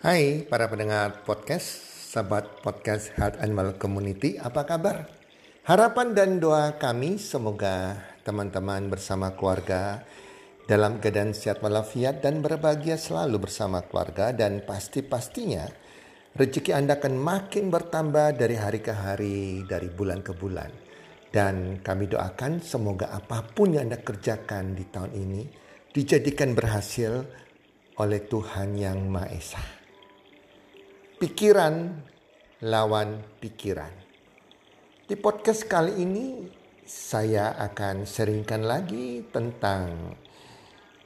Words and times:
Hai 0.00 0.48
para 0.48 0.64
pendengar 0.64 1.28
podcast, 1.28 1.76
sahabat 2.08 2.64
podcast 2.64 3.12
Health 3.20 3.36
Animal 3.36 3.76
Community, 3.76 4.40
apa 4.40 4.64
kabar? 4.64 5.04
Harapan 5.68 6.16
dan 6.16 6.40
doa 6.40 6.72
kami 6.80 7.20
semoga 7.20 8.00
teman-teman 8.24 8.88
bersama 8.88 9.36
keluarga 9.36 10.00
dalam 10.64 11.04
keadaan 11.04 11.36
sehat 11.36 11.60
walafiat 11.60 12.24
dan 12.24 12.40
berbahagia 12.40 12.96
selalu 12.96 13.44
bersama 13.44 13.84
keluarga 13.84 14.32
dan 14.32 14.64
pasti-pastinya 14.64 15.68
rezeki 16.32 16.72
Anda 16.72 16.96
akan 16.96 17.20
makin 17.20 17.68
bertambah 17.68 18.40
dari 18.40 18.56
hari 18.56 18.80
ke 18.80 18.96
hari, 18.96 19.68
dari 19.68 19.92
bulan 19.92 20.24
ke 20.24 20.32
bulan. 20.32 20.72
Dan 21.28 21.84
kami 21.84 22.08
doakan 22.08 22.64
semoga 22.64 23.12
apa 23.12 23.44
pun 23.52 23.76
yang 23.76 23.92
Anda 23.92 24.00
kerjakan 24.00 24.80
di 24.80 24.88
tahun 24.88 25.12
ini 25.12 25.40
dijadikan 25.92 26.56
berhasil 26.56 27.20
oleh 28.00 28.24
Tuhan 28.24 28.80
Yang 28.80 28.98
Maha 29.04 29.28
Esa 29.36 29.79
pikiran 31.20 32.00
lawan 32.64 33.20
pikiran. 33.44 33.92
Di 35.04 35.20
podcast 35.20 35.68
kali 35.68 36.00
ini 36.00 36.48
saya 36.88 37.60
akan 37.60 38.08
seringkan 38.08 38.64
lagi 38.64 39.28
tentang 39.28 40.16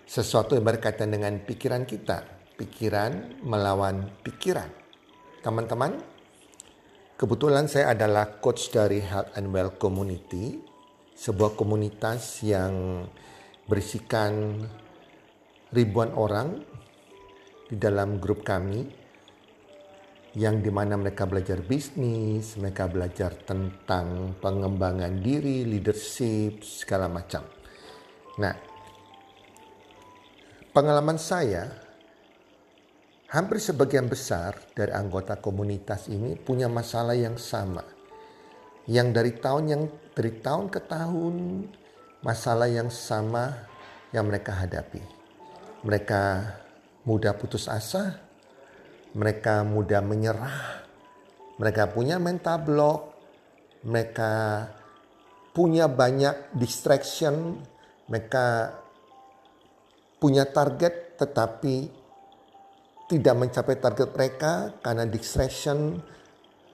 sesuatu 0.06 0.54
yang 0.54 0.70
berkaitan 0.70 1.10
dengan 1.10 1.42
pikiran 1.42 1.82
kita. 1.82 2.22
Pikiran 2.54 3.42
melawan 3.42 4.06
pikiran. 4.22 4.70
Teman-teman, 5.42 5.98
kebetulan 7.18 7.66
saya 7.66 7.90
adalah 7.90 8.38
coach 8.38 8.70
dari 8.70 9.02
Health 9.02 9.34
and 9.34 9.50
Well 9.50 9.74
Community, 9.74 10.62
sebuah 11.18 11.58
komunitas 11.58 12.38
yang 12.46 13.02
berisikan 13.66 14.62
ribuan 15.74 16.14
orang 16.14 16.62
di 17.66 17.74
dalam 17.74 18.22
grup 18.22 18.46
kami 18.46 19.02
yang 20.34 20.58
di 20.58 20.70
mana 20.70 20.98
mereka 20.98 21.30
belajar 21.30 21.62
bisnis, 21.62 22.58
mereka 22.58 22.90
belajar 22.90 23.30
tentang 23.46 24.34
pengembangan 24.42 25.22
diri, 25.22 25.62
leadership, 25.62 26.66
segala 26.66 27.06
macam. 27.06 27.46
Nah, 28.42 28.54
pengalaman 30.74 31.22
saya, 31.22 31.70
hampir 33.30 33.62
sebagian 33.62 34.10
besar 34.10 34.58
dari 34.74 34.90
anggota 34.90 35.38
komunitas 35.38 36.10
ini 36.10 36.34
punya 36.34 36.66
masalah 36.66 37.14
yang 37.14 37.38
sama. 37.38 37.86
Yang 38.90 39.08
dari 39.14 39.32
tahun 39.38 39.64
yang 39.70 39.82
dari 40.18 40.32
tahun 40.42 40.66
ke 40.66 40.80
tahun 40.90 41.34
masalah 42.26 42.66
yang 42.66 42.90
sama 42.90 43.70
yang 44.10 44.26
mereka 44.26 44.50
hadapi. 44.50 44.98
Mereka 45.86 46.22
mudah 47.06 47.38
putus 47.38 47.70
asa, 47.70 48.18
mereka 49.14 49.62
mudah 49.62 50.02
menyerah, 50.02 50.84
mereka 51.58 51.90
punya 51.90 52.18
mental 52.18 52.58
block, 52.66 53.00
mereka 53.86 54.66
punya 55.54 55.86
banyak 55.86 56.50
distraction, 56.58 57.62
mereka 58.10 58.74
punya 60.18 60.44
target 60.50 61.14
tetapi 61.14 62.04
tidak 63.06 63.34
mencapai 63.38 63.76
target 63.78 64.08
mereka 64.10 64.52
karena 64.82 65.06
distraction, 65.06 66.02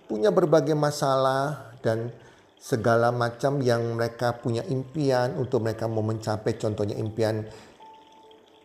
punya 0.09 0.33
berbagai 0.33 0.73
masalah 0.73 1.77
dan 1.85 2.09
segala 2.57 3.13
macam 3.13 3.61
yang 3.61 4.01
mereka 4.01 4.39
punya 4.39 4.65
impian. 4.65 5.37
Untuk 5.37 5.61
mereka 5.61 5.91
mau 5.91 6.01
mencapai 6.01 6.57
contohnya 6.57 6.97
impian 6.97 7.45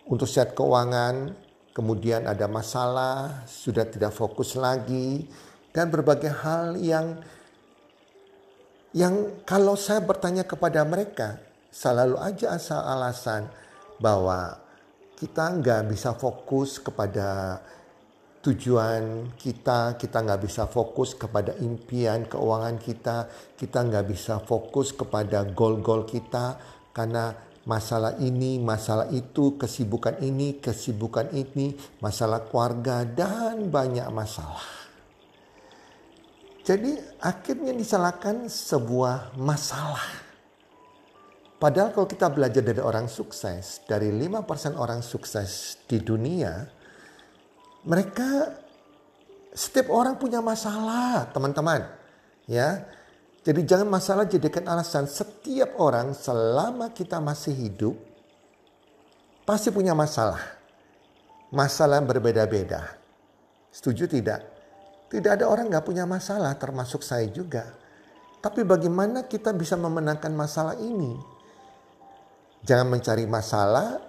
untuk 0.06 0.30
sehat 0.30 0.54
keuangan, 0.54 1.34
kemudian 1.76 2.24
ada 2.24 2.48
masalah, 2.48 3.44
sudah 3.44 3.84
tidak 3.84 4.16
fokus 4.16 4.56
lagi, 4.56 5.28
dan 5.76 5.92
berbagai 5.92 6.32
hal 6.32 6.80
yang 6.80 7.20
yang 8.96 9.44
kalau 9.44 9.76
saya 9.76 10.00
bertanya 10.00 10.48
kepada 10.48 10.88
mereka, 10.88 11.36
selalu 11.68 12.16
aja 12.16 12.56
asal 12.56 12.80
alasan 12.80 13.52
bahwa 14.00 14.56
kita 15.20 15.52
nggak 15.60 15.92
bisa 15.92 16.16
fokus 16.16 16.80
kepada 16.80 17.60
tujuan 18.40 19.36
kita, 19.36 20.00
kita 20.00 20.18
nggak 20.24 20.48
bisa 20.48 20.64
fokus 20.72 21.12
kepada 21.12 21.60
impian 21.60 22.24
keuangan 22.24 22.80
kita, 22.80 23.28
kita 23.60 23.84
nggak 23.84 24.16
bisa 24.16 24.40
fokus 24.40 24.96
kepada 24.96 25.44
goal-goal 25.44 26.08
kita 26.08 26.56
karena 26.96 27.36
masalah 27.66 28.16
ini, 28.22 28.62
masalah 28.62 29.10
itu, 29.10 29.58
kesibukan 29.58 30.22
ini, 30.22 30.62
kesibukan 30.62 31.34
ini, 31.34 31.74
masalah 32.00 32.46
keluarga, 32.46 33.04
dan 33.04 33.68
banyak 33.74 34.06
masalah. 34.14 34.86
Jadi 36.66 36.98
akhirnya 37.22 37.74
disalahkan 37.78 38.50
sebuah 38.50 39.38
masalah. 39.38 40.26
Padahal 41.62 41.94
kalau 41.94 42.10
kita 42.10 42.30
belajar 42.30 42.62
dari 42.62 42.82
orang 42.82 43.06
sukses, 43.10 43.86
dari 43.86 44.10
5% 44.10 44.78
orang 44.78 45.06
sukses 45.06 45.82
di 45.86 46.02
dunia, 46.02 46.66
mereka 47.86 48.50
setiap 49.54 49.94
orang 49.94 50.18
punya 50.18 50.42
masalah, 50.42 51.30
teman-teman. 51.32 51.86
Ya, 52.46 52.86
jadi 53.46 53.62
jangan 53.62 53.86
masalah 53.86 54.26
jadikan 54.26 54.66
alasan 54.66 55.06
setiap 55.06 55.78
orang 55.78 56.18
selama 56.18 56.90
kita 56.90 57.22
masih 57.22 57.54
hidup 57.54 57.94
pasti 59.46 59.70
punya 59.70 59.94
masalah. 59.94 60.42
Masalah 61.54 62.02
berbeda-beda. 62.02 62.98
Setuju 63.70 64.10
tidak? 64.10 64.42
Tidak 65.14 65.30
ada 65.30 65.46
orang 65.46 65.70
nggak 65.70 65.86
punya 65.86 66.10
masalah 66.10 66.58
termasuk 66.58 67.06
saya 67.06 67.30
juga. 67.30 67.70
Tapi 68.42 68.66
bagaimana 68.66 69.30
kita 69.30 69.54
bisa 69.54 69.78
memenangkan 69.78 70.34
masalah 70.34 70.74
ini? 70.82 71.14
Jangan 72.66 72.98
mencari 72.98 73.30
masalah, 73.30 74.02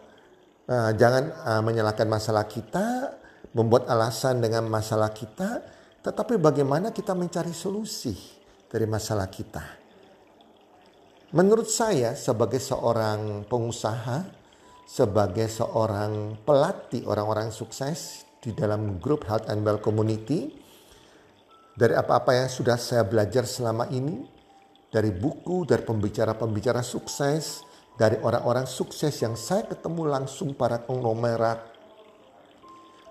uh, 0.64 0.90
jangan 0.96 1.28
uh, 1.44 1.60
menyalahkan 1.60 2.08
masalah 2.08 2.48
kita, 2.48 3.12
membuat 3.52 3.84
alasan 3.92 4.40
dengan 4.40 4.64
masalah 4.64 5.12
kita, 5.12 5.60
tetapi 6.00 6.40
bagaimana 6.40 6.88
kita 6.88 7.12
mencari 7.12 7.52
solusi 7.52 8.36
dari 8.66 8.86
masalah 8.86 9.30
kita. 9.30 9.64
Menurut 11.34 11.66
saya 11.66 12.14
sebagai 12.14 12.62
seorang 12.62 13.44
pengusaha, 13.50 14.24
sebagai 14.86 15.50
seorang 15.50 16.38
pelatih 16.46 17.02
orang-orang 17.04 17.50
sukses 17.50 18.22
di 18.38 18.54
dalam 18.54 19.02
grup 19.02 19.26
Health 19.26 19.50
and 19.50 19.66
Well 19.66 19.82
Community, 19.82 20.54
dari 21.76 21.92
apa-apa 21.92 22.32
yang 22.32 22.48
sudah 22.48 22.78
saya 22.78 23.02
belajar 23.02 23.44
selama 23.44 23.90
ini, 23.90 24.22
dari 24.88 25.10
buku, 25.12 25.66
dari 25.66 25.82
pembicara-pembicara 25.82 26.80
sukses, 26.80 27.66
dari 27.98 28.16
orang-orang 28.22 28.64
sukses 28.64 29.12
yang 29.20 29.36
saya 29.36 29.68
ketemu 29.68 30.08
langsung 30.08 30.56
para 30.56 30.80
konglomerat. 30.80 31.74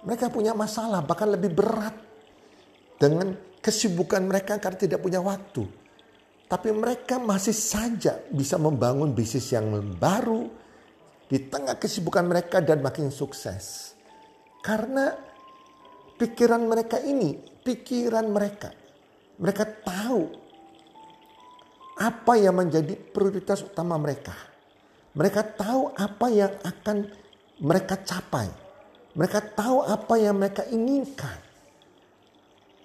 Mereka 0.02 0.34
punya 0.34 0.58
masalah 0.58 1.06
bahkan 1.06 1.30
lebih 1.30 1.54
berat 1.54 1.94
dengan 2.98 3.38
kesibukan 3.66 4.22
mereka 4.22 4.62
karena 4.62 4.78
tidak 4.78 5.02
punya 5.02 5.18
waktu. 5.18 5.66
Tapi 6.46 6.70
mereka 6.70 7.18
masih 7.18 7.58
saja 7.58 8.22
bisa 8.30 8.62
membangun 8.62 9.10
bisnis 9.18 9.50
yang 9.50 9.66
baru 9.98 10.46
di 11.26 11.42
tengah 11.50 11.74
kesibukan 11.82 12.22
mereka 12.22 12.62
dan 12.62 12.86
makin 12.86 13.10
sukses. 13.10 13.98
Karena 14.62 15.10
pikiran 16.22 16.62
mereka 16.70 17.02
ini, 17.02 17.34
pikiran 17.66 18.30
mereka. 18.30 18.70
Mereka 19.42 19.82
tahu 19.82 20.22
apa 21.98 22.34
yang 22.38 22.62
menjadi 22.62 22.94
prioritas 22.94 23.66
utama 23.66 23.98
mereka. 23.98 24.38
Mereka 25.18 25.42
tahu 25.58 25.90
apa 25.98 26.28
yang 26.30 26.54
akan 26.62 26.98
mereka 27.66 27.98
capai. 28.06 28.46
Mereka 29.18 29.58
tahu 29.58 29.82
apa 29.82 30.14
yang 30.22 30.38
mereka 30.38 30.68
inginkan. 30.70 31.45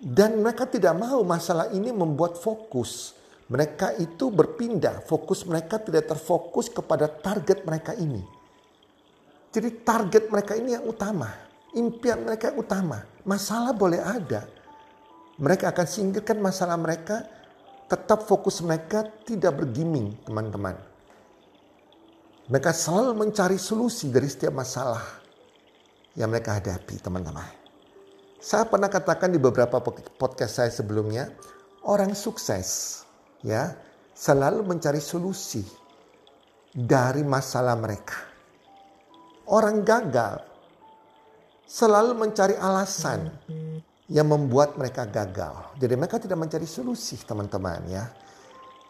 Dan 0.00 0.40
mereka 0.40 0.64
tidak 0.64 0.96
mau 0.96 1.20
masalah 1.20 1.68
ini 1.76 1.92
membuat 1.92 2.40
fokus. 2.40 3.12
Mereka 3.52 4.00
itu 4.00 4.32
berpindah, 4.32 5.04
fokus 5.04 5.44
mereka 5.44 5.76
tidak 5.76 6.08
terfokus 6.08 6.72
kepada 6.72 7.04
target 7.04 7.68
mereka 7.68 7.92
ini. 7.92 8.24
Jadi 9.50 9.82
target 9.84 10.30
mereka 10.30 10.56
ini 10.56 10.78
yang 10.78 10.86
utama, 10.86 11.28
impian 11.74 12.24
mereka 12.24 12.54
yang 12.54 12.62
utama. 12.62 13.02
Masalah 13.26 13.74
boleh 13.74 14.00
ada. 14.00 14.46
Mereka 15.36 15.74
akan 15.74 15.86
singkirkan 15.86 16.38
masalah 16.38 16.78
mereka, 16.78 17.26
tetap 17.90 18.24
fokus 18.24 18.62
mereka 18.62 19.04
tidak 19.26 19.66
bergiming 19.66 20.14
teman-teman. 20.22 20.78
Mereka 22.46 22.70
selalu 22.70 23.18
mencari 23.18 23.58
solusi 23.58 24.08
dari 24.08 24.30
setiap 24.30 24.54
masalah 24.54 25.02
yang 26.14 26.30
mereka 26.30 26.56
hadapi 26.56 27.02
teman-teman. 27.02 27.59
Saya 28.40 28.64
pernah 28.64 28.88
katakan 28.88 29.28
di 29.28 29.36
beberapa 29.36 29.84
podcast 30.16 30.64
saya 30.64 30.72
sebelumnya, 30.72 31.28
orang 31.84 32.16
sukses 32.16 33.04
ya 33.44 33.76
selalu 34.16 34.64
mencari 34.64 34.96
solusi 34.96 35.60
dari 36.72 37.20
masalah 37.20 37.76
mereka. 37.76 38.16
Orang 39.44 39.84
gagal 39.84 40.40
selalu 41.68 42.16
mencari 42.16 42.56
alasan 42.56 43.28
yang 44.08 44.32
membuat 44.32 44.72
mereka 44.80 45.04
gagal. 45.04 45.76
Jadi 45.76 45.94
mereka 46.00 46.16
tidak 46.16 46.40
mencari 46.40 46.64
solusi 46.64 47.20
teman-teman 47.20 47.92
ya. 47.92 48.08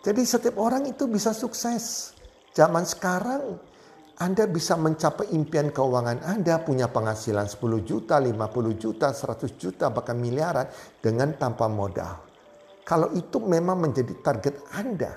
Jadi 0.06 0.23
setiap 0.31 0.62
orang 0.62 0.87
itu 0.87 1.11
bisa 1.11 1.35
sukses. 1.35 2.14
Zaman 2.55 2.87
sekarang 2.87 3.58
Anda 4.20 4.44
bisa 4.44 4.76
mencapai 4.76 5.32
impian 5.32 5.72
keuangan 5.72 6.20
Anda 6.28 6.61
punya 6.61 6.93
penghasilan 6.93 7.49
10 7.49 7.88
juta, 7.88 8.20
50 8.20 8.76
juta, 8.76 9.17
100 9.17 9.56
juta, 9.56 9.88
bahkan 9.88 10.12
miliaran 10.12 10.69
dengan 11.00 11.32
tanpa 11.40 11.72
modal. 11.72 12.20
Kalau 12.84 13.08
itu 13.17 13.40
memang 13.40 13.81
menjadi 13.81 14.12
target 14.20 14.61
Anda 14.76 15.17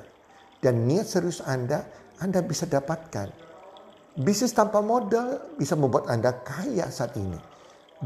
dan 0.64 0.88
niat 0.88 1.04
serius 1.04 1.44
Anda, 1.44 1.84
Anda 2.24 2.40
bisa 2.48 2.64
dapatkan. 2.64 3.28
Bisnis 4.24 4.56
tanpa 4.56 4.80
modal 4.80 5.52
bisa 5.60 5.76
membuat 5.76 6.08
Anda 6.08 6.40
kaya 6.40 6.88
saat 6.88 7.20
ini. 7.20 7.36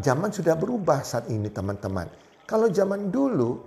Zaman 0.01 0.33
sudah 0.33 0.57
berubah 0.57 1.05
saat 1.05 1.29
ini 1.29 1.53
teman-teman. 1.53 2.09
Kalau 2.50 2.73
zaman 2.73 3.13
dulu, 3.13 3.61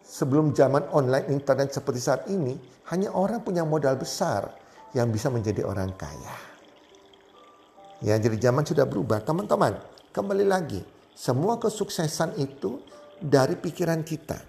sebelum 0.00 0.56
zaman 0.56 0.88
online 0.96 1.28
internet 1.28 1.76
seperti 1.76 2.00
saat 2.00 2.24
ini, 2.32 2.56
hanya 2.88 3.12
orang 3.12 3.44
punya 3.44 3.68
modal 3.68 4.00
besar 4.00 4.48
yang 4.96 5.12
bisa 5.12 5.28
menjadi 5.28 5.60
orang 5.68 5.92
kaya. 6.00 6.49
Ya, 8.00 8.16
jadi 8.16 8.48
zaman 8.48 8.64
sudah 8.64 8.88
berubah. 8.88 9.20
Teman-teman, 9.20 9.76
kembali 10.16 10.48
lagi. 10.48 10.80
Semua 11.12 11.60
kesuksesan 11.60 12.40
itu 12.40 12.80
dari 13.20 13.60
pikiran 13.60 14.00
kita. 14.00 14.40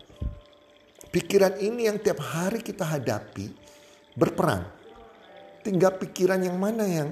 Pikiran 1.12 1.59
ini 1.59 1.92
yang 1.92 2.00
tiap 2.00 2.24
hari 2.24 2.63
kita 2.63 2.88
hadapi 2.88 3.51
berperang. 4.15 4.63
Tinggal 5.68 6.00
pikiran 6.00 6.39
yang 6.39 6.56
mana 6.56 6.88
yang 6.88 7.12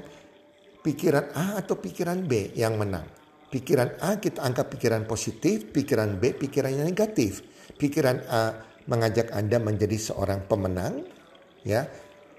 pikiran 0.79 1.35
A 1.35 1.59
atau 1.59 1.75
pikiran 1.75 2.23
B 2.23 2.55
yang 2.55 2.79
menang. 2.79 3.03
Pikiran 3.51 3.99
A 3.99 4.15
kita 4.15 4.39
anggap 4.39 4.71
pikiran 4.71 5.03
positif, 5.03 5.75
pikiran 5.75 6.15
B 6.15 6.31
pikiran 6.31 6.71
yang 6.71 6.87
negatif. 6.87 7.43
Pikiran 7.75 8.23
A 8.31 8.63
mengajak 8.87 9.35
Anda 9.35 9.59
menjadi 9.59 9.99
seorang 9.99 10.47
pemenang, 10.47 11.03
ya, 11.67 11.83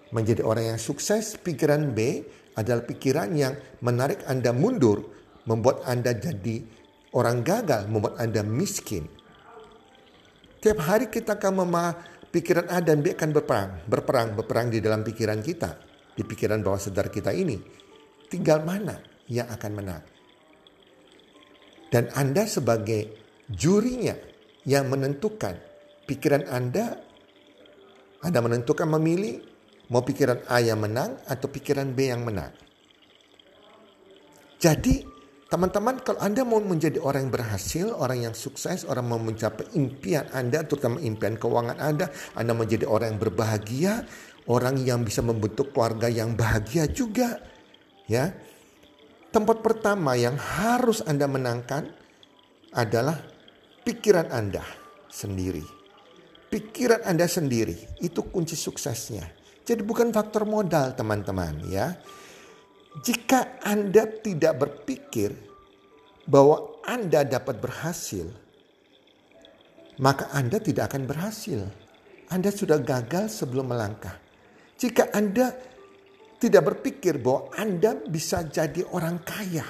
menjadi 0.09 0.41
orang 0.41 0.75
yang 0.75 0.81
sukses. 0.81 1.37
Pikiran 1.37 1.93
B 1.93 2.25
adalah 2.61 2.85
pikiran 2.85 3.33
yang 3.33 3.57
menarik 3.81 4.23
Anda 4.29 4.53
mundur, 4.53 5.09
membuat 5.49 5.89
Anda 5.89 6.13
jadi 6.13 6.61
orang 7.17 7.43
gagal, 7.43 7.89
membuat 7.89 8.21
Anda 8.21 8.45
miskin. 8.45 9.09
Tiap 10.61 10.79
hari 10.85 11.09
kita 11.09 11.41
akan 11.41 11.65
memah 11.65 11.97
pikiran 12.29 12.69
A 12.69 12.85
dan 12.85 13.01
B 13.01 13.17
akan 13.17 13.31
berperang, 13.33 13.71
berperang, 13.89 14.29
berperang 14.37 14.69
di 14.69 14.79
dalam 14.79 15.01
pikiran 15.01 15.41
kita, 15.41 15.81
di 16.13 16.23
pikiran 16.23 16.61
bawah 16.61 16.79
sadar 16.79 17.09
kita 17.09 17.33
ini. 17.33 17.57
Tinggal 18.31 18.63
mana 18.63 19.01
yang 19.27 19.49
akan 19.51 19.73
menang. 19.73 20.03
Dan 21.91 22.07
Anda 22.15 22.47
sebagai 22.47 23.11
jurinya 23.51 24.15
yang 24.63 24.87
menentukan 24.87 25.59
pikiran 26.07 26.47
Anda, 26.47 27.03
Anda 28.23 28.39
menentukan 28.39 28.87
memilih 28.87 29.50
mau 29.91 30.07
pikiran 30.07 30.47
A 30.47 30.63
yang 30.63 30.81
menang 30.81 31.19
atau 31.27 31.51
pikiran 31.51 31.91
B 31.93 32.09
yang 32.09 32.23
menang. 32.23 32.55
Jadi 34.61 35.03
teman-teman 35.51 35.99
kalau 36.01 36.21
Anda 36.23 36.47
mau 36.47 36.63
menjadi 36.63 37.03
orang 37.03 37.29
yang 37.29 37.35
berhasil, 37.35 37.87
orang 37.91 38.31
yang 38.31 38.35
sukses, 38.37 38.87
orang 38.87 39.11
mau 39.11 39.19
mencapai 39.19 39.67
impian 39.75 40.31
Anda, 40.31 40.63
terutama 40.63 41.03
impian 41.03 41.35
keuangan 41.35 41.77
Anda, 41.83 42.07
Anda 42.39 42.53
menjadi 42.55 42.87
orang 42.87 43.17
yang 43.17 43.21
berbahagia, 43.21 43.93
orang 44.47 44.79
yang 44.81 45.03
bisa 45.03 45.21
membentuk 45.21 45.75
keluarga 45.75 46.07
yang 46.07 46.39
bahagia 46.39 46.87
juga. 46.87 47.43
Ya, 48.11 48.35
Tempat 49.31 49.63
pertama 49.63 50.19
yang 50.19 50.35
harus 50.35 51.07
Anda 51.07 51.31
menangkan 51.31 51.87
adalah 52.75 53.23
pikiran 53.87 54.27
Anda 54.27 54.67
sendiri. 55.07 55.63
Pikiran 56.51 57.07
Anda 57.07 57.31
sendiri 57.31 58.03
itu 58.03 58.27
kunci 58.27 58.59
suksesnya. 58.59 59.40
Jadi 59.65 59.83
bukan 59.85 60.11
faktor 60.11 60.49
modal 60.49 60.97
teman-teman 60.97 61.63
ya. 61.69 61.95
Jika 63.01 63.63
Anda 63.63 64.09
tidak 64.09 64.59
berpikir 64.59 65.31
bahwa 66.27 66.83
Anda 66.83 67.23
dapat 67.23 67.63
berhasil, 67.63 68.27
maka 70.03 70.27
Anda 70.35 70.59
tidak 70.59 70.91
akan 70.91 71.07
berhasil. 71.07 71.61
Anda 72.31 72.51
sudah 72.51 72.83
gagal 72.83 73.31
sebelum 73.31 73.71
melangkah. 73.71 74.19
Jika 74.75 75.13
Anda 75.15 75.55
tidak 76.41 76.63
berpikir 76.73 77.21
bahwa 77.21 77.53
Anda 77.55 77.95
bisa 78.01 78.43
jadi 78.47 78.87
orang 78.91 79.21
kaya. 79.23 79.67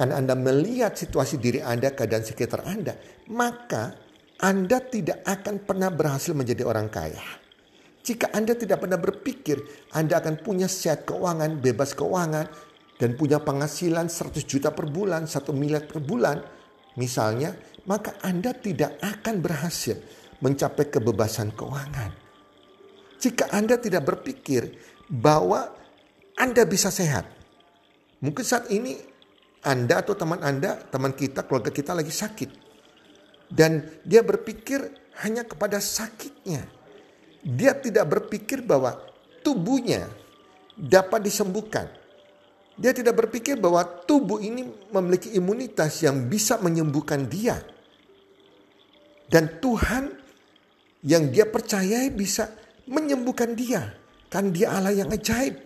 Karena 0.00 0.16
Anda 0.16 0.32
melihat 0.32 0.96
situasi 0.96 1.36
diri 1.36 1.60
Anda, 1.60 1.92
keadaan 1.92 2.24
sekitar 2.24 2.64
Anda. 2.64 2.96
Maka 3.28 3.92
Anda 4.40 4.80
tidak 4.80 5.20
akan 5.28 5.60
pernah 5.68 5.92
berhasil 5.92 6.32
menjadi 6.32 6.64
orang 6.64 6.88
kaya. 6.88 7.39
Jika 8.00 8.32
Anda 8.32 8.56
tidak 8.56 8.80
pernah 8.80 8.96
berpikir 8.96 9.60
Anda 9.92 10.24
akan 10.24 10.40
punya 10.40 10.66
sehat 10.66 11.04
keuangan, 11.04 11.60
bebas 11.60 11.92
keuangan, 11.92 12.46
dan 12.96 13.16
punya 13.16 13.40
penghasilan 13.40 14.08
100 14.08 14.44
juta 14.44 14.72
per 14.72 14.88
bulan, 14.88 15.28
1 15.28 15.52
miliar 15.52 15.84
per 15.84 16.00
bulan, 16.00 16.40
misalnya, 16.96 17.56
maka 17.84 18.16
Anda 18.24 18.56
tidak 18.56 18.96
akan 19.00 19.44
berhasil 19.44 20.00
mencapai 20.40 20.88
kebebasan 20.88 21.52
keuangan. 21.52 22.12
Jika 23.20 23.52
Anda 23.52 23.76
tidak 23.76 24.08
berpikir 24.08 24.72
bahwa 25.12 25.80
anda 26.40 26.64
bisa 26.64 26.88
sehat. 26.88 27.28
Mungkin 28.24 28.40
saat 28.40 28.72
ini 28.72 28.96
Anda 29.60 30.00
atau 30.00 30.16
teman 30.16 30.40
Anda, 30.40 30.80
teman 30.88 31.12
kita, 31.12 31.44
keluarga 31.44 31.68
kita 31.68 31.92
lagi 31.92 32.08
sakit. 32.08 32.50
Dan 33.52 33.84
dia 34.08 34.24
berpikir 34.24 34.80
hanya 35.20 35.44
kepada 35.44 35.76
sakitnya. 35.76 36.64
Dia 37.40 37.72
tidak 37.76 38.06
berpikir 38.08 38.60
bahwa 38.60 38.96
tubuhnya 39.40 40.08
dapat 40.76 41.24
disembuhkan. 41.24 41.88
Dia 42.80 42.96
tidak 42.96 43.26
berpikir 43.26 43.60
bahwa 43.60 43.84
tubuh 43.84 44.40
ini 44.40 44.64
memiliki 44.88 45.36
imunitas 45.36 46.00
yang 46.00 46.28
bisa 46.28 46.56
menyembuhkan 46.64 47.28
dia. 47.28 47.60
Dan 49.28 49.60
Tuhan 49.60 50.08
yang 51.04 51.28
dia 51.28 51.44
percayai 51.44 52.08
bisa 52.08 52.48
menyembuhkan 52.88 53.52
dia. 53.52 53.92
Kan 54.32 54.48
dia 54.52 54.72
Allah 54.72 54.96
yang 54.96 55.12
ajaib. 55.12 55.60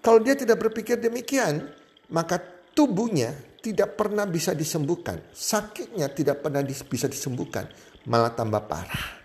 Kalau 0.00 0.16
dia 0.24 0.32
tidak 0.32 0.64
berpikir 0.64 0.96
demikian, 0.96 1.68
maka 2.08 2.40
tubuhnya 2.72 3.36
tidak 3.60 4.00
pernah 4.00 4.24
bisa 4.24 4.56
disembuhkan. 4.56 5.20
Sakitnya 5.36 6.08
tidak 6.08 6.40
pernah 6.40 6.64
bisa 6.64 7.04
disembuhkan, 7.04 7.68
malah 8.08 8.32
tambah 8.32 8.64
parah. 8.64 9.19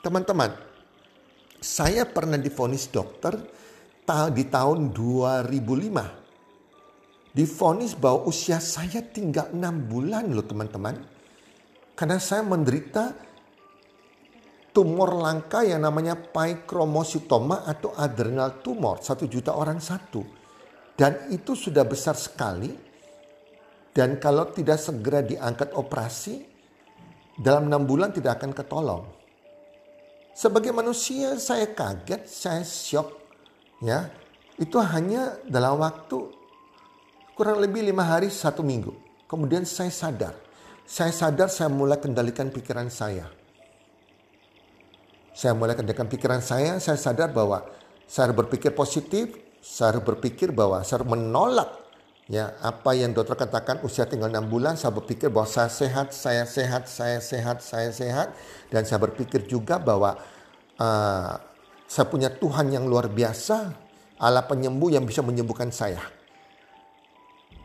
Teman-teman, 0.00 0.48
saya 1.60 2.08
pernah 2.08 2.40
difonis 2.40 2.88
dokter 2.88 3.36
di 4.32 4.44
tahun 4.48 4.96
2005. 4.96 7.36
Difonis 7.36 7.92
bahwa 7.94 8.26
usia 8.26 8.58
saya 8.64 9.04
tinggal 9.04 9.52
6 9.52 9.92
bulan 9.92 10.32
loh 10.32 10.42
teman-teman. 10.42 10.96
Karena 11.92 12.16
saya 12.16 12.40
menderita 12.42 13.12
tumor 14.72 15.20
langka 15.20 15.68
yang 15.68 15.84
namanya 15.84 16.16
paikromositoma 16.16 17.68
atau 17.68 17.92
adrenal 17.92 18.64
tumor. 18.64 19.04
Satu 19.04 19.28
juta 19.28 19.52
orang 19.52 19.84
satu. 19.84 20.24
Dan 20.96 21.28
itu 21.28 21.52
sudah 21.52 21.84
besar 21.84 22.16
sekali. 22.16 22.72
Dan 23.92 24.16
kalau 24.16 24.48
tidak 24.48 24.80
segera 24.80 25.20
diangkat 25.20 25.76
operasi, 25.76 26.40
dalam 27.36 27.68
enam 27.68 27.84
bulan 27.84 28.16
tidak 28.16 28.40
akan 28.40 28.56
ketolong. 28.56 29.19
Sebagai 30.36 30.72
manusia 30.72 31.36
saya 31.36 31.68
kaget, 31.68 32.24
saya 32.28 32.62
shock. 32.64 33.18
Ya, 33.80 34.12
itu 34.60 34.76
hanya 34.76 35.40
dalam 35.48 35.80
waktu 35.80 36.30
kurang 37.32 37.64
lebih 37.64 37.80
lima 37.84 38.04
hari 38.04 38.28
satu 38.28 38.60
minggu. 38.60 38.92
Kemudian 39.24 39.64
saya 39.64 39.88
sadar. 39.88 40.34
Saya 40.84 41.14
sadar 41.14 41.48
saya 41.48 41.70
mulai 41.70 41.96
kendalikan 41.96 42.50
pikiran 42.50 42.90
saya 42.90 43.40
saya 45.40 45.56
mulai 45.56 45.72
kendalikan 45.72 46.04
pikiran 46.04 46.44
saya, 46.44 46.76
saya 46.84 47.00
sadar 47.00 47.32
bahwa 47.32 47.64
saya 48.04 48.28
berpikir 48.36 48.76
positif, 48.76 49.40
saya 49.64 49.96
berpikir 49.96 50.52
bahwa 50.52 50.84
saya 50.84 51.00
menolak 51.00 51.79
ya 52.30 52.54
apa 52.62 52.94
yang 52.94 53.10
dokter 53.10 53.34
katakan 53.34 53.82
usia 53.82 54.06
tinggal 54.06 54.30
6 54.30 54.46
bulan, 54.46 54.78
saya 54.78 54.94
berpikir 54.94 55.34
bahwa 55.34 55.50
saya 55.50 55.66
sehat, 55.66 56.14
saya 56.14 56.46
sehat, 56.46 56.86
saya 56.86 57.18
sehat, 57.18 57.58
saya 57.58 57.90
sehat 57.90 58.28
dan 58.70 58.86
saya 58.86 59.02
berpikir 59.02 59.50
juga 59.50 59.82
bahwa 59.82 60.14
uh, 60.78 61.34
saya 61.90 62.06
punya 62.06 62.30
Tuhan 62.30 62.70
yang 62.70 62.86
luar 62.86 63.10
biasa, 63.10 63.74
Allah 64.22 64.46
penyembuh 64.46 64.94
yang 64.94 65.02
bisa 65.02 65.26
menyembuhkan 65.26 65.74
saya. 65.74 65.98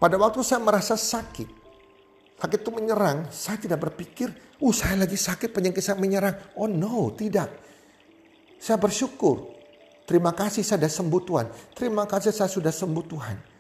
Pada 0.01 0.17
waktu 0.17 0.41
saya 0.41 0.57
merasa 0.65 0.98
sakit, 0.98 1.50
sakit 2.41 2.60
itu 2.65 2.72
menyerang, 2.74 3.29
saya 3.29 3.62
tidak 3.62 3.86
berpikir, 3.86 4.34
uh 4.57 4.74
saya 4.74 5.05
lagi 5.05 5.13
sakit 5.13 5.53
penyakit 5.53 5.86
saya 5.86 6.01
menyerang. 6.01 6.57
Oh 6.57 6.65
no, 6.65 7.13
tidak. 7.13 7.53
Saya 8.57 8.81
bersyukur. 8.81 9.53
Terima 10.10 10.34
kasih 10.34 10.65
saya 10.65 10.81
sudah 10.81 10.91
sembuh 10.91 11.22
Tuhan. 11.22 11.48
Terima 11.77 12.03
kasih 12.10 12.34
saya 12.34 12.50
sudah 12.50 12.74
sembuh 12.74 13.05
Tuhan. 13.05 13.54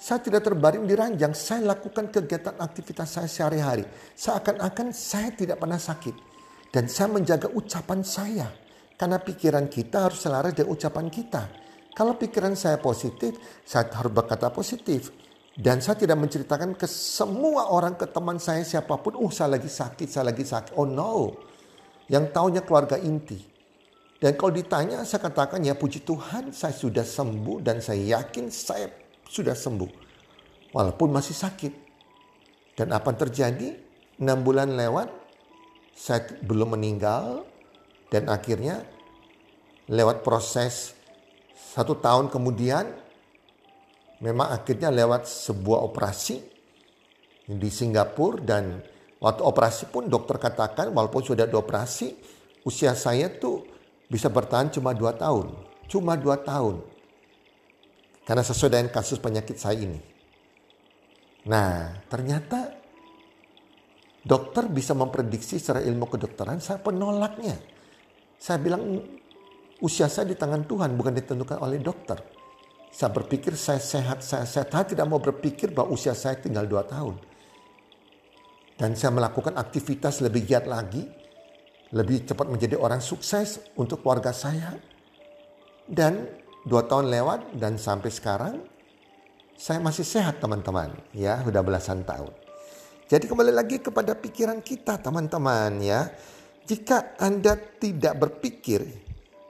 Saya 0.00 0.24
tidak 0.24 0.48
terbaring 0.48 0.88
di 0.88 0.96
ranjang, 0.96 1.36
saya 1.36 1.76
lakukan 1.76 2.08
kegiatan 2.08 2.56
aktivitas 2.56 3.20
saya 3.20 3.28
sehari-hari. 3.28 3.84
Seakan-akan 4.16 4.96
saya 4.96 5.28
tidak 5.36 5.60
pernah 5.60 5.76
sakit. 5.76 6.16
Dan 6.72 6.88
saya 6.88 7.12
menjaga 7.12 7.52
ucapan 7.52 8.00
saya. 8.00 8.48
Karena 8.96 9.20
pikiran 9.20 9.68
kita 9.68 10.08
harus 10.08 10.24
selaras 10.24 10.56
dengan 10.56 10.72
ucapan 10.72 11.12
kita. 11.12 11.42
Kalau 11.92 12.16
pikiran 12.16 12.56
saya 12.56 12.80
positif, 12.80 13.36
saya 13.60 13.92
harus 13.92 14.08
berkata 14.08 14.48
positif. 14.48 15.12
Dan 15.52 15.84
saya 15.84 16.00
tidak 16.00 16.16
menceritakan 16.16 16.80
ke 16.80 16.88
semua 16.88 17.68
orang, 17.68 18.00
ke 18.00 18.08
teman 18.08 18.40
saya 18.40 18.64
siapa 18.64 18.96
pun, 19.04 19.20
oh 19.20 19.28
saya 19.28 19.60
lagi 19.60 19.68
sakit, 19.68 20.08
saya 20.08 20.32
lagi 20.32 20.48
sakit. 20.48 20.80
Oh 20.80 20.88
no. 20.88 21.36
Yang 22.08 22.32
tahunya 22.32 22.64
keluarga 22.64 22.96
inti. 22.96 23.36
Dan 24.16 24.32
kalau 24.40 24.52
ditanya, 24.56 25.04
saya 25.04 25.28
katakan 25.28 25.60
ya 25.60 25.76
puji 25.76 26.08
Tuhan 26.08 26.56
saya 26.56 26.72
sudah 26.72 27.04
sembuh 27.04 27.60
dan 27.60 27.84
saya 27.84 28.20
yakin 28.20 28.48
saya 28.48 28.99
sudah 29.30 29.54
sembuh. 29.54 30.10
Walaupun 30.74 31.08
masih 31.14 31.38
sakit. 31.38 31.72
Dan 32.74 32.90
apa 32.90 33.14
terjadi? 33.14 33.78
Enam 34.18 34.42
bulan 34.42 34.74
lewat, 34.74 35.08
saya 35.94 36.26
belum 36.42 36.74
meninggal. 36.74 37.46
Dan 38.10 38.26
akhirnya 38.26 38.82
lewat 39.86 40.26
proses 40.26 40.98
satu 41.54 41.94
tahun 42.02 42.26
kemudian, 42.26 42.90
memang 44.18 44.50
akhirnya 44.50 44.90
lewat 44.90 45.30
sebuah 45.30 45.86
operasi 45.86 46.42
di 47.46 47.70
Singapura 47.70 48.42
dan 48.42 48.82
waktu 49.22 49.42
operasi 49.46 49.90
pun 49.94 50.10
dokter 50.10 50.42
katakan 50.42 50.90
walaupun 50.90 51.22
sudah 51.22 51.46
dioperasi, 51.46 52.18
usia 52.66 52.98
saya 52.98 53.30
tuh 53.30 53.62
bisa 54.10 54.26
bertahan 54.26 54.74
cuma 54.74 54.90
dua 54.90 55.14
tahun. 55.14 55.54
Cuma 55.86 56.18
dua 56.18 56.38
tahun. 56.42 56.89
Karena 58.30 58.46
sesuai 58.46 58.70
dengan 58.70 58.94
kasus 58.94 59.18
penyakit 59.18 59.58
saya 59.58 59.74
ini. 59.74 59.98
Nah, 61.50 61.98
ternyata 62.06 62.78
dokter 64.22 64.70
bisa 64.70 64.94
memprediksi 64.94 65.58
secara 65.58 65.82
ilmu 65.82 66.06
kedokteran, 66.06 66.62
saya 66.62 66.78
penolaknya. 66.78 67.58
Saya 68.38 68.62
bilang 68.62 69.02
usia 69.82 70.06
saya 70.06 70.30
di 70.30 70.38
tangan 70.38 70.62
Tuhan 70.62 70.94
bukan 70.94 71.10
ditentukan 71.10 71.58
oleh 71.58 71.82
dokter. 71.82 72.22
Saya 72.94 73.10
berpikir 73.10 73.58
saya 73.58 73.82
sehat, 73.82 74.22
saya 74.22 74.46
sehat. 74.46 74.70
Saya 74.70 74.86
tidak 74.86 75.10
mau 75.10 75.18
berpikir 75.18 75.74
bahwa 75.74 75.90
usia 75.90 76.14
saya 76.14 76.38
tinggal 76.38 76.70
dua 76.70 76.86
tahun. 76.86 77.18
Dan 78.78 78.94
saya 78.94 79.10
melakukan 79.10 79.58
aktivitas 79.58 80.22
lebih 80.22 80.46
giat 80.46 80.70
lagi. 80.70 81.02
Lebih 81.90 82.30
cepat 82.30 82.46
menjadi 82.46 82.78
orang 82.78 83.02
sukses 83.02 83.58
untuk 83.74 84.06
keluarga 84.06 84.30
saya. 84.30 84.78
Dan 85.90 86.46
dua 86.64 86.84
tahun 86.84 87.08
lewat 87.08 87.56
dan 87.56 87.80
sampai 87.80 88.10
sekarang 88.12 88.54
saya 89.56 89.80
masih 89.80 90.04
sehat 90.04 90.40
teman-teman 90.40 90.92
ya 91.12 91.40
sudah 91.44 91.60
belasan 91.60 92.04
tahun. 92.04 92.32
Jadi 93.10 93.26
kembali 93.26 93.52
lagi 93.52 93.82
kepada 93.82 94.14
pikiran 94.14 94.62
kita 94.62 94.96
teman-teman 95.02 95.82
ya. 95.82 96.08
Jika 96.64 97.18
Anda 97.18 97.58
tidak 97.58 98.14
berpikir 98.22 98.86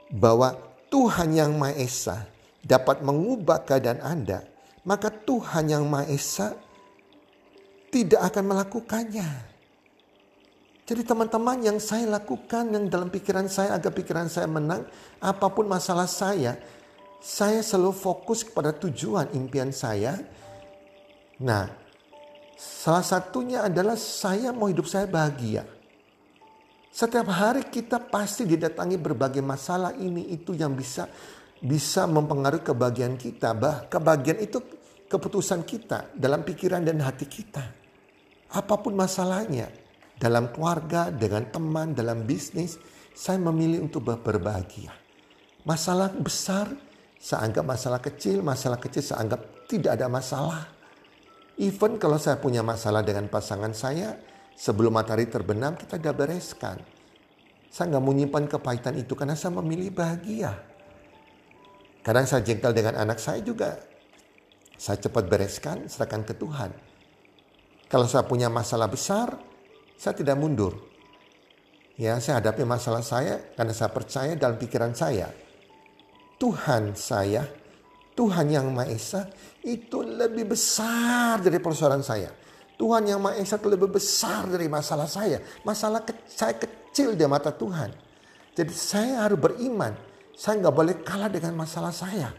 bahwa 0.09 0.57
Tuhan 0.89 1.37
yang 1.37 1.53
Maha 1.55 1.77
Esa 1.77 2.25
dapat 2.65 3.05
mengubah 3.05 3.61
keadaan 3.61 4.01
Anda, 4.01 4.41
maka 4.81 5.13
Tuhan 5.13 5.69
yang 5.69 5.85
Maha 5.85 6.09
Esa 6.09 6.57
tidak 7.93 8.33
akan 8.33 8.43
melakukannya. 8.55 9.29
Jadi 10.89 11.01
teman-teman 11.05 11.61
yang 11.61 11.77
saya 11.77 12.09
lakukan 12.09 12.67
yang 12.73 12.89
dalam 12.89 13.07
pikiran 13.07 13.45
saya 13.45 13.77
agar 13.77 13.93
pikiran 13.93 14.27
saya 14.27 14.49
menang, 14.49 14.83
apa 15.21 15.47
pun 15.53 15.69
masalah 15.69 16.09
saya, 16.09 16.57
saya 17.21 17.61
selalu 17.61 17.93
fokus 17.93 18.41
kepada 18.41 18.73
tujuan 18.73 19.29
impian 19.37 19.69
saya. 19.69 20.17
Nah, 21.37 21.69
salah 22.57 23.05
satunya 23.05 23.69
adalah 23.69 23.93
saya 23.93 24.49
mau 24.49 24.65
hidup 24.65 24.89
saya 24.89 25.05
bahagia. 25.05 25.61
Setiap 26.91 27.29
hari 27.31 27.69
kita 27.69 28.01
pasti 28.01 28.43
didatangi 28.43 28.99
berbagai 28.99 29.39
masalah 29.39 29.95
ini 29.95 30.33
itu 30.33 30.51
yang 30.57 30.75
bisa 30.75 31.07
bisa 31.61 32.09
mempengaruhi 32.09 32.65
kebahagiaan 32.65 33.15
kita. 33.15 33.53
Bah, 33.53 33.85
kebahagiaan 33.85 34.41
itu 34.41 34.59
keputusan 35.05 35.61
kita 35.63 36.11
dalam 36.17 36.41
pikiran 36.41 36.81
dan 36.81 36.99
hati 37.05 37.29
kita. 37.29 37.63
Apa 38.51 38.75
pun 38.81 38.97
masalahnya, 38.97 39.71
dalam 40.19 40.51
keluarga, 40.51 41.07
dengan 41.13 41.47
teman, 41.47 41.95
dalam 41.95 42.27
bisnis, 42.27 42.75
saya 43.15 43.39
memilih 43.39 43.87
untuk 43.87 44.03
berbahagia. 44.03 44.91
Masalah 45.63 46.11
besar, 46.11 46.90
saya 47.21 47.45
anggap 47.45 47.61
masalah 47.69 48.01
kecil, 48.01 48.41
masalah 48.41 48.81
kecil 48.81 49.05
saya 49.05 49.21
anggap 49.21 49.69
tidak 49.69 49.93
ada 49.93 50.09
masalah. 50.09 50.65
Even 51.61 52.01
kalau 52.01 52.17
saya 52.17 52.41
punya 52.41 52.65
masalah 52.65 53.05
dengan 53.05 53.29
pasangan 53.29 53.77
saya, 53.77 54.17
sebelum 54.57 54.89
matahari 54.97 55.29
terbenam 55.29 55.77
kita 55.77 56.01
sudah 56.01 56.17
bereskan. 56.17 56.81
Saya 57.69 57.93
nggak 57.93 58.01
mau 58.01 58.17
nyimpan 58.17 58.49
kepahitan 58.49 58.97
itu 58.97 59.13
karena 59.13 59.37
saya 59.37 59.53
memilih 59.53 59.93
bahagia. 59.93 60.57
Kadang 62.01 62.25
saya 62.25 62.41
jengkel 62.41 62.73
dengan 62.73 62.97
anak 62.97 63.21
saya 63.21 63.45
juga. 63.45 63.77
Saya 64.73 64.97
cepat 64.97 65.29
bereskan, 65.29 65.85
serahkan 65.85 66.25
ke 66.25 66.33
Tuhan. 66.33 66.73
Kalau 67.85 68.09
saya 68.09 68.25
punya 68.25 68.49
masalah 68.49 68.89
besar, 68.89 69.37
saya 69.93 70.17
tidak 70.17 70.41
mundur. 70.41 70.73
Ya, 72.01 72.17
saya 72.17 72.41
hadapi 72.41 72.65
masalah 72.65 73.05
saya 73.05 73.53
karena 73.53 73.77
saya 73.77 73.93
percaya 73.93 74.33
dalam 74.33 74.57
pikiran 74.57 74.97
saya 74.97 75.29
Tuhan 76.41 76.97
saya, 76.97 77.45
Tuhan 78.17 78.49
yang 78.49 78.73
Maha 78.73 78.89
Esa 78.89 79.29
itu 79.61 80.01
lebih 80.01 80.57
besar 80.57 81.37
dari 81.37 81.61
persoalan 81.61 82.01
saya. 82.01 82.33
Tuhan 82.81 83.05
yang 83.05 83.21
Maha 83.21 83.37
Esa 83.37 83.61
itu 83.61 83.69
lebih 83.69 83.93
besar 83.93 84.49
dari 84.49 84.65
masalah 84.65 85.05
saya. 85.05 85.37
Masalah 85.61 86.01
ke 86.01 86.17
saya 86.25 86.57
kecil 86.57 87.13
di 87.13 87.21
mata 87.29 87.53
Tuhan. 87.53 87.93
Jadi 88.57 88.73
saya 88.73 89.29
harus 89.29 89.37
beriman. 89.37 89.93
Saya 90.33 90.65
nggak 90.65 90.73
boleh 90.73 90.95
kalah 91.05 91.29
dengan 91.29 91.53
masalah 91.53 91.93
saya. 91.93 92.33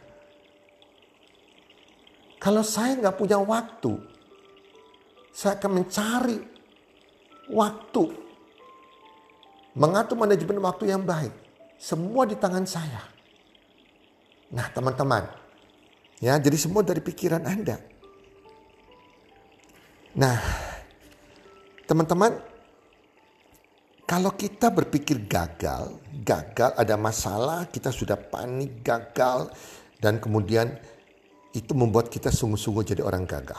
Kalau 2.43 2.67
saya 2.67 2.99
nggak 2.99 3.15
punya 3.15 3.39
waktu, 3.39 4.03
saya 5.31 5.63
akan 5.63 5.71
mencari 5.79 6.43
waktu. 7.55 8.05
Mengatur 9.79 10.19
manajemen 10.19 10.59
waktu 10.59 10.91
yang 10.91 11.07
baik. 11.07 11.31
Semua 11.79 12.27
di 12.27 12.35
tangan 12.35 12.67
saya. 12.67 13.12
Nah 14.53 14.69
teman-teman, 14.69 15.25
ya 16.21 16.37
jadi 16.37 16.57
semua 16.61 16.85
dari 16.85 17.01
pikiran 17.01 17.43
Anda. 17.49 17.81
Nah, 20.13 20.37
teman-teman, 21.89 22.37
kalau 24.05 24.37
kita 24.37 24.69
berpikir 24.69 25.25
gagal, 25.25 25.97
gagal 26.21 26.77
ada 26.77 27.01
masalah, 27.01 27.65
kita 27.65 27.89
sudah 27.89 28.21
panik, 28.21 28.85
gagal, 28.85 29.49
dan 30.05 30.21
kemudian 30.21 30.69
itu 31.57 31.73
membuat 31.73 32.13
kita 32.13 32.29
sungguh-sungguh 32.29 32.93
jadi 32.93 33.01
orang 33.01 33.25
gagal. 33.25 33.57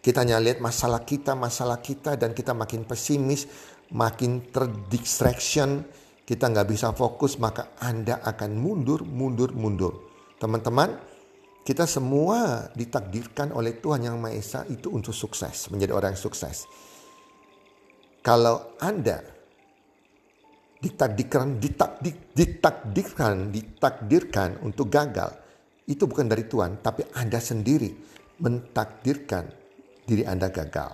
Kita 0.00 0.24
hanya 0.24 0.40
lihat 0.40 0.64
masalah 0.64 1.04
kita, 1.04 1.36
masalah 1.36 1.84
kita, 1.84 2.16
dan 2.16 2.32
kita 2.32 2.56
makin 2.56 2.88
pesimis, 2.88 3.44
makin 3.92 4.48
terdistraction, 4.48 5.84
kita 6.28 6.44
nggak 6.52 6.68
bisa 6.68 6.92
fokus, 6.92 7.40
maka 7.40 7.72
Anda 7.80 8.20
akan 8.20 8.60
mundur, 8.60 9.00
mundur, 9.00 9.56
mundur. 9.56 10.12
Teman-teman, 10.36 10.92
kita 11.64 11.88
semua 11.88 12.68
ditakdirkan 12.76 13.48
oleh 13.56 13.80
Tuhan 13.80 14.04
Yang 14.04 14.16
Maha 14.20 14.36
Esa 14.36 14.60
itu 14.68 14.92
untuk 14.92 15.16
sukses, 15.16 15.72
menjadi 15.72 15.96
orang 15.96 16.12
yang 16.12 16.20
sukses. 16.20 16.68
Kalau 18.20 18.76
Anda 18.76 19.24
ditakdirkan, 20.84 21.56
ditakdir, 21.56 22.12
ditakdirkan, 22.36 23.48
ditakdirkan 23.48 24.60
untuk 24.60 24.92
gagal, 24.92 25.32
itu 25.88 26.04
bukan 26.04 26.28
dari 26.28 26.44
Tuhan, 26.44 26.84
tapi 26.84 27.08
Anda 27.16 27.40
sendiri 27.40 27.88
mentakdirkan 28.44 29.48
diri 30.04 30.28
Anda 30.28 30.52
gagal 30.52 30.92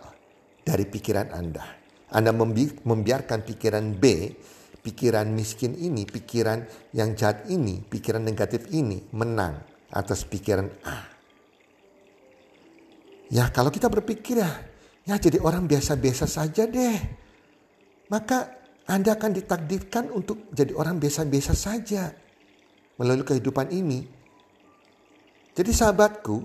dari 0.63 0.87
pikiran 0.87 1.35
Anda. 1.35 1.67
Anda 2.15 2.31
membiarkan 2.87 3.43
pikiran 3.43 3.99
B 3.99 4.05
pikiran 4.85 5.33
miskin 5.33 5.73
ini, 5.73 6.05
pikiran 6.05 6.61
yang 6.93 7.17
jahat 7.17 7.49
ini, 7.49 7.81
pikiran 7.81 8.21
negatif 8.21 8.69
ini 8.69 9.01
menang 9.17 9.57
atas 9.89 10.29
pikiran 10.29 10.69
A. 10.85 10.99
Ya 13.33 13.49
kalau 13.49 13.73
kita 13.73 13.89
berpikir 13.89 14.45
ya, 14.45 14.53
ya 15.09 15.17
jadi 15.17 15.41
orang 15.41 15.65
biasa-biasa 15.65 16.29
saja 16.29 16.69
deh. 16.69 17.01
Maka 18.13 18.61
Anda 18.85 19.17
akan 19.17 19.33
ditakdirkan 19.33 20.13
untuk 20.13 20.53
jadi 20.53 20.77
orang 20.77 21.01
biasa-biasa 21.01 21.57
saja 21.57 22.13
melalui 23.01 23.25
kehidupan 23.25 23.73
ini. 23.73 24.05
Jadi 25.57 25.71
sahabatku, 25.73 26.37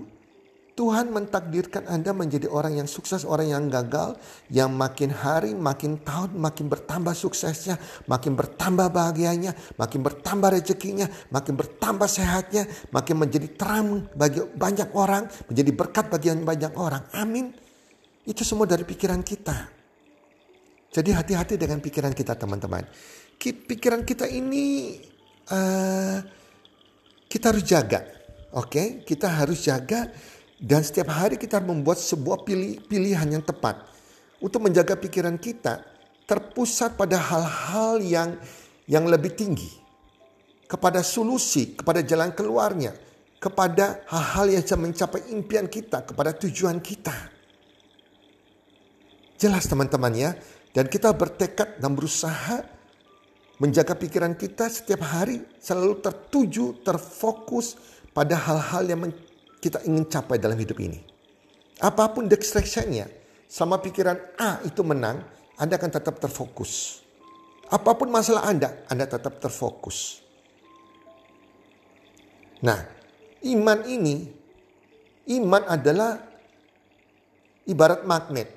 Tuhan 0.80 1.12
mentakdirkan 1.12 1.84
Anda 1.92 2.16
menjadi 2.16 2.48
orang 2.48 2.80
yang 2.80 2.88
sukses, 2.88 3.28
orang 3.28 3.52
yang 3.52 3.68
gagal, 3.68 4.16
yang 4.48 4.72
makin 4.72 5.12
hari, 5.12 5.52
makin 5.52 6.00
tahun, 6.00 6.32
makin 6.40 6.72
bertambah 6.72 7.12
suksesnya, 7.12 7.76
makin 8.08 8.32
bertambah 8.32 8.88
bahagianya, 8.88 9.52
makin 9.76 10.00
bertambah 10.00 10.56
rezekinya, 10.56 11.04
makin 11.28 11.60
bertambah 11.60 12.08
sehatnya, 12.08 12.64
makin 12.96 13.20
menjadi 13.20 13.52
terang 13.60 14.08
bagi 14.16 14.40
banyak 14.40 14.88
orang, 14.96 15.28
menjadi 15.52 15.70
berkat 15.76 16.08
bagi 16.08 16.32
banyak 16.32 16.72
orang. 16.72 17.04
Amin. 17.12 17.52
Itu 18.24 18.40
semua 18.40 18.64
dari 18.64 18.88
pikiran 18.88 19.20
kita. 19.20 19.68
Jadi 20.96 21.12
hati-hati 21.12 21.60
dengan 21.60 21.84
pikiran 21.84 22.16
kita 22.16 22.40
teman-teman. 22.40 22.88
Pikiran 23.36 24.00
kita 24.08 24.24
ini 24.24 24.96
uh, 25.52 26.24
kita 27.28 27.52
harus 27.52 27.68
jaga. 27.68 28.00
Oke, 28.56 28.64
okay? 28.66 28.86
kita 29.04 29.28
harus 29.28 29.60
jaga 29.62 30.08
dan 30.60 30.84
setiap 30.84 31.08
hari 31.08 31.40
kita 31.40 31.56
membuat 31.64 31.96
sebuah 31.96 32.44
pilih, 32.44 32.84
pilihan 32.84 33.24
yang 33.24 33.40
tepat 33.40 33.80
untuk 34.44 34.68
menjaga 34.68 34.92
pikiran 34.92 35.40
kita 35.40 35.80
terpusat 36.28 37.00
pada 37.00 37.16
hal-hal 37.16 37.96
yang 38.04 38.30
yang 38.84 39.08
lebih 39.08 39.32
tinggi, 39.32 39.72
kepada 40.68 41.00
solusi, 41.00 41.72
kepada 41.72 42.04
jalan 42.04 42.36
keluarnya, 42.36 42.92
kepada 43.40 44.04
hal-hal 44.12 44.52
yang 44.52 44.62
bisa 44.62 44.76
mencapai 44.76 45.32
impian 45.32 45.64
kita, 45.64 46.04
kepada 46.04 46.36
tujuan 46.36 46.76
kita. 46.84 47.16
Jelas 49.40 49.64
teman-teman 49.64 50.12
ya, 50.12 50.30
dan 50.76 50.92
kita 50.92 51.08
bertekad 51.16 51.80
dan 51.80 51.96
berusaha 51.96 52.60
menjaga 53.56 53.96
pikiran 53.96 54.36
kita 54.36 54.68
setiap 54.68 55.08
hari 55.08 55.40
selalu 55.56 56.04
tertuju, 56.04 56.84
terfokus 56.84 57.80
pada 58.12 58.36
hal-hal 58.36 58.84
yang 58.84 59.00
kita 59.60 59.84
ingin 59.84 60.08
capai 60.08 60.40
dalam 60.40 60.56
hidup 60.56 60.80
ini. 60.80 60.98
Apa 61.80 62.08
pun 62.12 62.28
distractionnya, 62.28 63.08
sama 63.48 63.80
pikiran 63.80 64.16
A 64.40 64.60
itu 64.64 64.80
menang, 64.80 65.20
Anda 65.60 65.76
akan 65.76 65.92
tetap 65.92 66.16
terfokus. 66.20 67.04
Apa 67.68 67.94
pun 67.94 68.08
masalah 68.08 68.48
Anda, 68.48 68.74
Anda 68.88 69.06
tetap 69.06 69.38
terfokus. 69.38 70.20
Nah, 72.60 72.84
iman 73.46 73.78
ini, 73.88 74.28
iman 75.40 75.62
adalah 75.68 76.20
ibarat 77.64 78.04
magnet. 78.04 78.48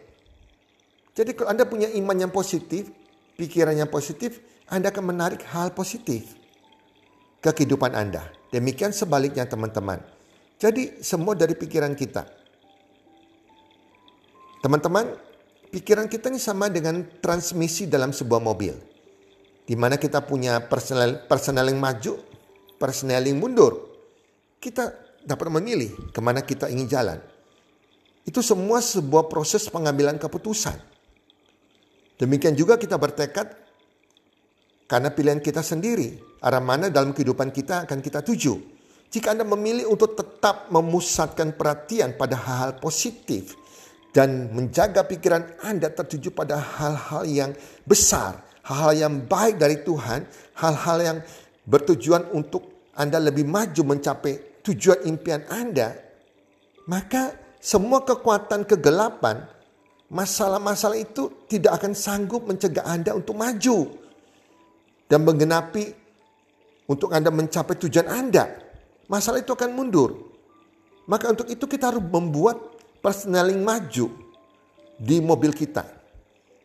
Jadi 1.13 1.31
kalau 1.37 1.53
Anda 1.53 1.63
punya 1.63 1.87
iman 1.93 2.17
yang 2.17 2.33
positif, 2.33 2.89
pikiran 3.37 3.77
yang 3.77 3.87
positif, 3.87 4.41
Anda 4.67 4.89
akan 4.89 5.13
menarik 5.13 5.45
hal 5.53 5.71
positif 5.71 6.33
ke 7.39 7.49
kehidupan 7.53 7.93
Anda. 7.93 8.27
Demikian 8.49 8.91
sebaliknya 8.91 9.45
teman-teman. 9.45 10.12
Jadi 10.63 11.03
semua 11.03 11.35
dari 11.35 11.59
pikiran 11.59 11.91
kita. 11.91 12.23
Teman-teman, 14.63 15.11
pikiran 15.75 16.07
kita 16.07 16.31
ini 16.31 16.39
sama 16.39 16.71
dengan 16.71 17.03
transmisi 17.19 17.83
dalam 17.83 18.15
sebuah 18.15 18.39
mobil. 18.39 18.71
Di 19.67 19.75
mana 19.75 19.99
kita 19.99 20.23
punya 20.23 20.63
personal, 20.63 21.27
personaling 21.27 21.75
maju, 21.75 22.15
personaling 22.79 23.35
mundur. 23.35 23.91
Kita 24.63 24.87
dapat 25.27 25.51
memilih 25.51 26.15
ke 26.15 26.23
mana 26.23 26.39
kita 26.39 26.71
ingin 26.71 26.87
jalan. 26.87 27.19
Itu 28.23 28.39
semua 28.39 28.79
sebuah 28.79 29.27
proses 29.27 29.67
pengambilan 29.67 30.15
keputusan. 30.15 30.79
Demikian 32.15 32.55
juga 32.55 32.79
kita 32.79 32.95
bertekad 32.95 33.51
karena 34.87 35.11
pilihan 35.11 35.43
kita 35.43 35.59
sendiri. 35.59 36.39
Arah 36.39 36.63
mana 36.63 36.87
dalam 36.87 37.11
kehidupan 37.11 37.51
kita 37.51 37.83
akan 37.83 37.99
kita 37.99 38.23
tuju. 38.23 38.72
Jika 39.13 39.37
Anda 39.37 39.45
memilih 39.45 39.93
untuk 39.93 40.17
tetap 40.17 40.73
memusatkan 40.73 41.53
perhatian 41.53 42.17
pada 42.17 42.33
hal-hal 42.33 42.81
positif 42.81 43.53
dan 44.09 44.49
menjaga 44.49 45.05
pikiran 45.05 45.61
Anda 45.61 45.93
tertuju 45.93 46.33
pada 46.33 46.57
hal-hal 46.57 47.21
yang 47.29 47.51
besar, 47.85 48.41
hal-hal 48.65 48.93
yang 48.97 49.13
baik 49.29 49.61
dari 49.61 49.85
Tuhan, 49.85 50.25
hal-hal 50.57 50.97
yang 50.97 51.17
bertujuan 51.61 52.33
untuk 52.33 52.89
Anda 52.97 53.21
lebih 53.21 53.45
maju 53.45 53.93
mencapai 53.93 54.65
tujuan 54.65 55.05
impian 55.05 55.45
Anda, 55.45 55.93
maka 56.89 57.37
semua 57.61 58.01
kekuatan 58.01 58.65
kegelapan, 58.65 59.45
masalah-masalah 60.09 60.97
itu 60.97 61.45
tidak 61.45 61.77
akan 61.77 61.93
sanggup 61.93 62.49
mencegah 62.49 62.81
Anda 62.81 63.13
untuk 63.13 63.37
maju 63.37 63.93
dan 65.05 65.21
menggenapi 65.21 65.85
untuk 66.89 67.13
Anda 67.13 67.29
mencapai 67.29 67.77
tujuan 67.77 68.09
Anda 68.09 68.62
masalah 69.13 69.45
itu 69.45 69.53
akan 69.53 69.69
mundur. 69.69 70.33
Maka 71.05 71.29
untuk 71.29 71.45
itu 71.45 71.69
kita 71.69 71.93
harus 71.93 72.01
membuat 72.01 72.57
personaling 73.05 73.61
maju 73.61 74.09
di 74.97 75.21
mobil 75.21 75.53
kita. 75.53 75.85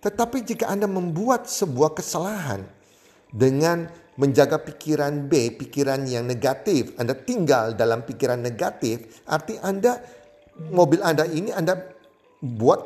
Tetapi 0.00 0.46
jika 0.46 0.72
Anda 0.72 0.88
membuat 0.88 1.50
sebuah 1.50 1.92
kesalahan 1.92 2.64
dengan 3.28 3.90
menjaga 4.16 4.56
pikiran 4.62 5.28
B, 5.28 5.52
pikiran 5.58 6.06
yang 6.08 6.24
negatif, 6.24 6.94
Anda 6.96 7.18
tinggal 7.18 7.74
dalam 7.76 8.06
pikiran 8.06 8.40
negatif, 8.40 9.20
arti 9.28 9.60
Anda 9.60 10.00
mobil 10.70 11.02
Anda 11.02 11.26
ini 11.26 11.50
Anda 11.50 11.76
buat 12.38 12.78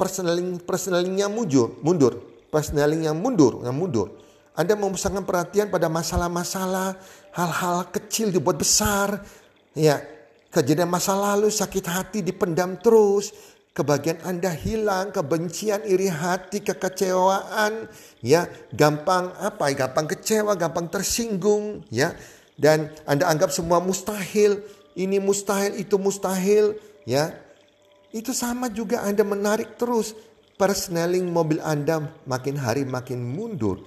personaling 0.00 0.64
personalingnya 0.64 1.28
mundur, 1.28 1.76
mundur, 1.84 2.16
personaling 2.48 3.04
yang 3.04 3.20
mundur, 3.20 3.60
yang 3.60 3.76
mundur. 3.76 4.16
Anda 4.56 4.76
memusatkan 4.76 5.24
perhatian 5.28 5.68
pada 5.68 5.92
masalah-masalah 5.92 6.96
hal-hal 7.34 7.90
kecil 7.90 8.30
dibuat 8.34 8.58
besar. 8.58 9.22
Ya, 9.76 10.02
kejadian 10.50 10.90
masa 10.90 11.14
lalu 11.14 11.50
sakit 11.50 11.86
hati 11.86 12.18
dipendam 12.22 12.78
terus. 12.78 13.30
Kebagian 13.70 14.18
Anda 14.26 14.50
hilang, 14.50 15.14
kebencian, 15.14 15.86
iri 15.86 16.10
hati, 16.10 16.58
kekecewaan, 16.58 17.86
ya, 18.18 18.50
gampang 18.74 19.30
apa? 19.38 19.70
Ya, 19.70 19.86
gampang 19.86 20.10
kecewa, 20.10 20.58
gampang 20.58 20.90
tersinggung, 20.90 21.86
ya. 21.86 22.10
Dan 22.58 22.90
Anda 23.06 23.30
anggap 23.30 23.54
semua 23.54 23.78
mustahil, 23.78 24.66
ini 24.98 25.22
mustahil, 25.22 25.78
itu 25.78 25.94
mustahil, 26.02 26.74
ya. 27.06 27.30
Itu 28.10 28.34
sama 28.34 28.66
juga 28.74 29.06
Anda 29.06 29.22
menarik 29.22 29.78
terus 29.78 30.18
personaling 30.58 31.30
mobil 31.30 31.62
Anda 31.62 32.10
makin 32.26 32.58
hari 32.58 32.82
makin 32.82 33.22
mundur. 33.22 33.80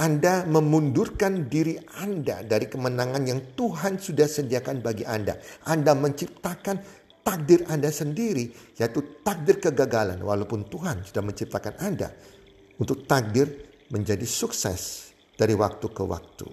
Anda 0.00 0.48
memundurkan 0.48 1.52
diri 1.52 1.76
Anda 2.00 2.40
dari 2.40 2.72
kemenangan 2.72 3.20
yang 3.28 3.52
Tuhan 3.52 4.00
sudah 4.00 4.24
sediakan 4.24 4.80
bagi 4.80 5.04
Anda. 5.04 5.36
Anda 5.68 5.92
menciptakan 5.92 6.80
takdir 7.20 7.68
Anda 7.68 7.92
sendiri, 7.92 8.48
yaitu 8.80 9.20
takdir 9.20 9.60
kegagalan, 9.60 10.24
walaupun 10.24 10.72
Tuhan 10.72 11.04
sudah 11.04 11.20
menciptakan 11.20 11.84
Anda 11.84 12.08
untuk 12.80 13.04
takdir 13.04 13.68
menjadi 13.92 14.24
sukses 14.24 15.12
dari 15.36 15.52
waktu 15.52 15.92
ke 15.92 16.00
waktu. 16.00 16.48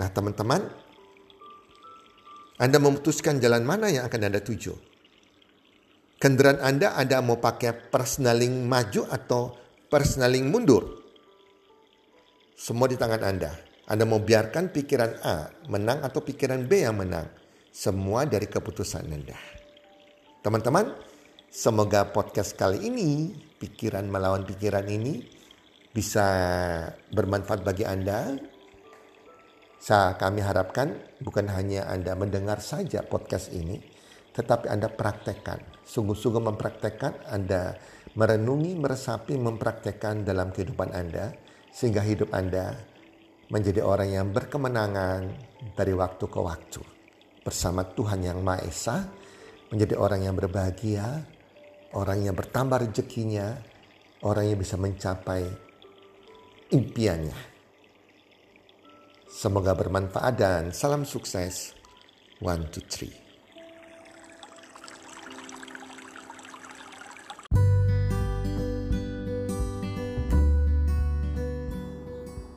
Nah, 0.00 0.08
teman-teman, 0.08 0.64
Anda 2.56 2.80
memutuskan 2.80 3.36
jalan 3.36 3.68
mana 3.68 3.92
yang 3.92 4.08
akan 4.08 4.32
Anda 4.32 4.40
tuju. 4.40 4.72
Kendaraan 6.16 6.64
Anda, 6.64 6.96
Anda 6.96 7.20
mau 7.20 7.36
pakai 7.36 7.92
personaling 7.92 8.64
maju 8.64 9.04
atau 9.12 9.60
personaling 9.92 10.48
mundur? 10.48 11.01
Semua 12.62 12.86
di 12.86 12.94
tangan 12.94 13.26
Anda. 13.26 13.50
Anda 13.90 14.06
mau 14.06 14.22
biarkan 14.22 14.70
pikiran 14.70 15.18
A 15.26 15.50
menang 15.66 15.98
atau 16.06 16.22
pikiran 16.22 16.62
B 16.70 16.86
yang 16.86 16.94
menang. 16.94 17.26
Semua 17.74 18.22
dari 18.22 18.46
keputusan 18.46 19.02
Anda. 19.02 19.34
Teman-teman, 20.46 20.94
semoga 21.50 22.06
podcast 22.14 22.54
kali 22.54 22.86
ini, 22.86 23.34
pikiran 23.58 24.06
melawan 24.06 24.46
pikiran 24.46 24.86
ini, 24.86 25.26
bisa 25.90 26.22
bermanfaat 27.10 27.66
bagi 27.66 27.82
Anda. 27.82 28.38
Saya 29.82 30.14
kami 30.14 30.46
harapkan 30.46 31.18
bukan 31.18 31.50
hanya 31.50 31.90
Anda 31.90 32.14
mendengar 32.14 32.62
saja 32.62 33.02
podcast 33.02 33.50
ini, 33.50 33.82
tetapi 34.38 34.70
Anda 34.70 34.86
praktekkan. 34.86 35.82
Sungguh-sungguh 35.82 36.38
mempraktekkan, 36.38 37.26
Anda 37.26 37.74
merenungi, 38.14 38.78
meresapi, 38.78 39.34
mempraktekkan 39.34 40.22
dalam 40.22 40.54
kehidupan 40.54 40.94
Anda 40.94 41.50
sehingga 41.72 42.04
hidup 42.04 42.30
Anda 42.36 42.76
menjadi 43.48 43.80
orang 43.80 44.08
yang 44.12 44.26
berkemenangan 44.30 45.20
dari 45.72 45.96
waktu 45.96 46.24
ke 46.28 46.40
waktu 46.40 46.82
bersama 47.42 47.82
Tuhan 47.82 48.22
yang 48.22 48.38
Maha 48.44 48.62
Esa, 48.68 49.02
menjadi 49.72 49.98
orang 49.98 50.28
yang 50.28 50.36
berbahagia, 50.36 51.24
orang 51.96 52.28
yang 52.28 52.36
bertambah 52.36 52.86
rezekinya, 52.86 53.56
orang 54.22 54.52
yang 54.52 54.58
bisa 54.60 54.78
mencapai 54.78 55.42
impiannya. 56.70 57.40
Semoga 59.32 59.72
bermanfaat 59.72 60.34
dan 60.36 60.62
salam 60.70 61.02
sukses. 61.08 61.72
One, 62.42 62.66
two, 62.74 62.82
three. 62.90 63.21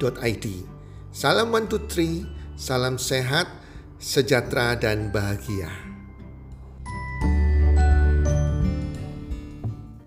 healthcommunity.id. 0.00 0.46
Salam 1.12 1.52
one 1.52 1.68
two 1.68 1.84
three, 1.90 2.24
salam 2.56 2.96
sehat, 2.96 3.46
sejahtera 4.00 4.78
dan 4.80 5.12
bahagia. 5.12 5.89